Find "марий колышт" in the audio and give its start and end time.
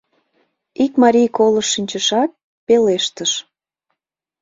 1.01-1.71